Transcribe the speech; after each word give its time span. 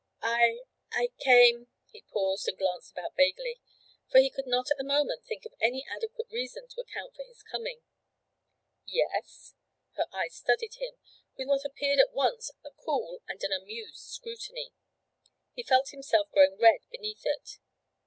'I 0.23 0.61
I 0.93 1.09
came' 1.19 1.67
He 1.93 2.01
paused 2.01 2.47
and 2.47 2.57
glanced 2.57 2.91
about 2.93 3.15
vaguely; 3.15 3.61
he 4.11 4.31
could 4.31 4.47
not 4.47 4.71
at 4.71 4.77
the 4.79 4.83
moment 4.83 5.23
think 5.27 5.45
of 5.45 5.53
any 5.61 5.85
adequate 5.87 6.25
reason 6.31 6.67
to 6.69 6.81
account 6.81 7.13
for 7.15 7.21
his 7.23 7.43
coming. 7.43 7.83
'Yes?' 8.83 9.53
Her 9.93 10.07
eyes 10.11 10.33
studied 10.33 10.73
him 10.73 10.95
with 11.37 11.49
what 11.49 11.65
appeared 11.65 11.99
at 11.99 12.13
once 12.15 12.49
a 12.63 12.71
cool 12.71 13.21
and 13.27 13.43
an 13.43 13.51
amused 13.51 13.99
scrutiny. 14.09 14.73
He 15.53 15.61
felt 15.61 15.89
himself 15.89 16.31
growing 16.31 16.57
red 16.57 16.79
beneath 16.89 17.23
it. 17.27 17.59